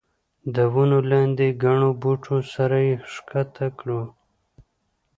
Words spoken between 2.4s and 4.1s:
سره یې ښکته کړو.